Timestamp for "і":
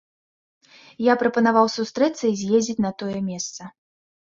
2.33-2.35